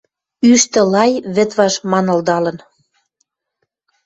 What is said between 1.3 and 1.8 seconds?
вӹд важ